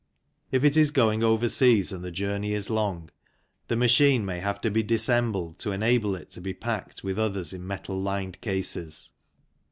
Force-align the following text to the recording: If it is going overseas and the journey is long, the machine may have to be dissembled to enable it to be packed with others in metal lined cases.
If 0.51 0.63
it 0.63 0.77
is 0.77 0.89
going 0.89 1.21
overseas 1.21 1.91
and 1.91 2.03
the 2.03 2.09
journey 2.09 2.53
is 2.55 2.71
long, 2.71 3.11
the 3.67 3.75
machine 3.75 4.25
may 4.25 4.39
have 4.39 4.59
to 4.61 4.71
be 4.71 4.81
dissembled 4.81 5.59
to 5.59 5.71
enable 5.71 6.15
it 6.15 6.31
to 6.31 6.41
be 6.41 6.55
packed 6.55 7.03
with 7.03 7.19
others 7.19 7.53
in 7.53 7.67
metal 7.67 8.01
lined 8.01 8.41
cases. 8.41 9.11